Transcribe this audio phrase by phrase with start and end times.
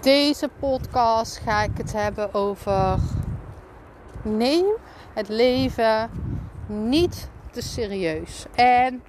[0.00, 2.98] Deze podcast ga ik het hebben over
[4.22, 4.64] neem
[5.14, 6.10] het leven
[6.66, 8.46] niet te serieus.
[8.54, 9.02] En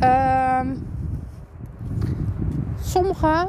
[0.00, 0.86] um,
[2.80, 3.48] sommige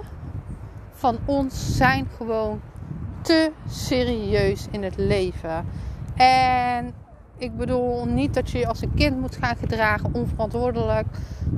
[0.92, 2.62] van ons zijn gewoon
[3.22, 5.66] te serieus in het leven.
[6.16, 6.94] En
[7.38, 11.08] ik bedoel niet dat je als een kind moet gaan gedragen, onverantwoordelijk.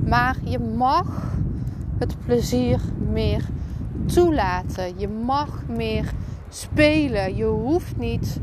[0.04, 1.36] Maar je mag
[1.98, 3.44] het plezier meer
[4.14, 4.98] toelaten.
[4.98, 6.12] Je mag meer
[6.48, 7.36] spelen.
[7.36, 8.40] Je hoeft niet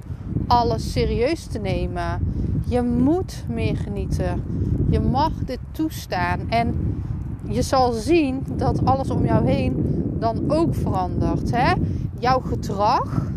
[0.48, 2.34] alles serieus te nemen.
[2.68, 4.44] Je moet meer genieten.
[4.90, 6.40] Je mag dit toestaan.
[6.50, 6.96] En
[7.48, 11.52] je zal zien dat alles om jou heen dan ook verandert.
[11.52, 11.74] Hè?
[12.20, 13.32] Jouw gedrag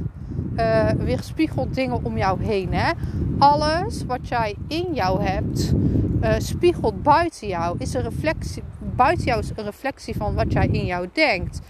[0.57, 2.73] uh, weerspiegelt dingen om jou heen.
[2.73, 2.92] Hè?
[3.39, 5.73] Alles wat jij in jou hebt,
[6.23, 7.77] uh, spiegelt buiten jou.
[7.79, 8.63] Is een reflectie,
[8.97, 11.61] buiten jou is een reflectie van wat jij in jou denkt.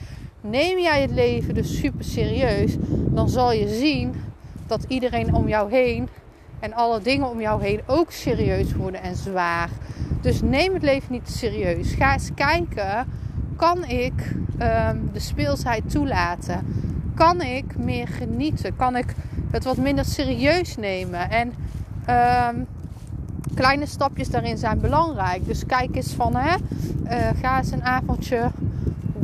[0.40, 4.14] Neem jij het leven dus super serieus, dan zal je zien
[4.66, 6.08] dat iedereen om jou heen
[6.60, 9.70] en alle dingen om jou heen ook serieus worden en zwaar.
[10.20, 11.94] Dus neem het leven niet serieus.
[11.94, 13.06] Ga eens kijken,
[13.56, 16.66] kan ik um, de speelsheid toelaten?
[17.14, 18.76] Kan ik meer genieten?
[18.76, 19.14] Kan ik
[19.50, 21.30] het wat minder serieus nemen?
[21.30, 21.52] En
[22.56, 22.66] um,
[23.54, 25.46] kleine stapjes daarin zijn belangrijk.
[25.46, 28.50] Dus kijk eens van, hè, uh, ga eens een avondje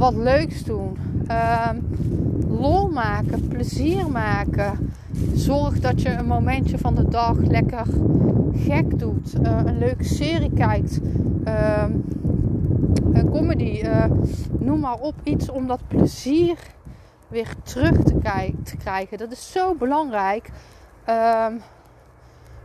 [0.04, 0.98] wat leuks doen.
[1.68, 1.86] Um,
[2.48, 4.92] lol maken, plezier maken.
[5.34, 7.86] Zorg dat je een momentje van de dag lekker
[8.52, 9.34] gek doet.
[9.42, 11.00] Uh, een leuke serie kijkt.
[11.46, 11.84] Uh,
[13.12, 13.80] een comedy.
[13.84, 14.04] Uh,
[14.58, 15.14] noem maar op.
[15.22, 16.56] Iets om dat plezier
[17.28, 18.14] weer terug te,
[18.62, 19.18] te krijgen.
[19.18, 20.50] Dat is zo belangrijk.
[21.08, 21.60] Um,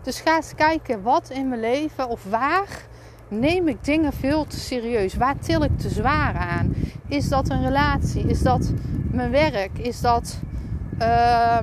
[0.01, 2.87] dus ga eens kijken wat in mijn leven of waar
[3.29, 5.13] neem ik dingen veel te serieus?
[5.13, 6.73] Waar til ik te zwaar aan?
[7.07, 8.23] Is dat een relatie?
[8.27, 8.73] Is dat
[9.11, 9.77] mijn werk?
[9.77, 10.39] Is dat
[10.99, 11.59] uh,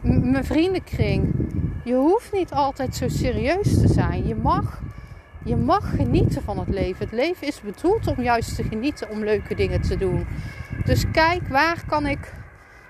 [0.00, 1.34] mijn vriendenkring?
[1.84, 4.26] Je hoeft niet altijd zo serieus te zijn.
[4.26, 4.80] Je mag,
[5.44, 7.04] je mag genieten van het leven.
[7.04, 10.26] Het leven is bedoeld om juist te genieten, om leuke dingen te doen.
[10.84, 12.32] Dus kijk, waar kan ik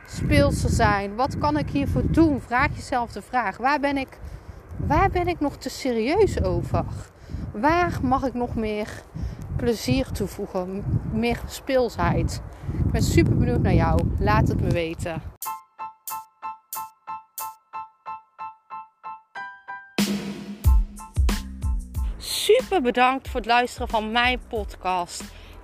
[0.07, 1.15] speelser zijn?
[1.15, 2.41] Wat kan ik hiervoor doen?
[2.41, 4.19] Vraag jezelf de vraag: waar ben ik,
[4.77, 6.85] waar ben ik nog te serieus over?
[7.61, 8.89] Waar mag ik nog meer
[9.57, 10.85] plezier toevoegen?
[11.13, 12.43] Meer speelsheid?
[12.85, 14.01] Ik ben super benieuwd naar jou.
[14.19, 15.23] Laat het me weten.
[22.17, 25.25] Super bedankt voor het luisteren van mijn podcast.